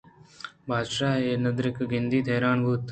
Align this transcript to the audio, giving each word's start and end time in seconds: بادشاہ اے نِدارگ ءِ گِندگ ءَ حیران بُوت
بادشاہ 0.67 1.17
اے 1.23 1.31
نِدارگ 1.43 1.77
ءِ 1.83 1.89
گِندگ 1.91 2.25
ءَ 2.27 2.31
حیران 2.35 2.57
بُوت 2.63 2.79